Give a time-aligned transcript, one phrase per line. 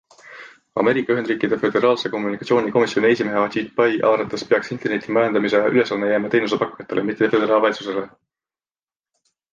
[0.83, 7.05] Ameerika Ühendriikide föderaalse kommunikatsiooni komisjoni esimehe Ajit Pai arvates peaks interneti majandamise ülesanne jääma teenusepakkujatele,
[7.11, 8.09] mitte föderaalvalitsusele.